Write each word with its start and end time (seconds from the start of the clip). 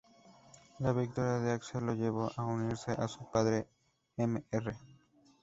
La 0.79 0.93
victoria 0.93 1.33
de 1.33 1.51
Axel 1.51 1.85
lo 1.85 1.93
llevó 1.93 2.31
a 2.35 2.43
unirse 2.43 2.91
a 2.93 3.07
su 3.07 3.23
padre 3.29 3.67
"Mr. 4.17 4.75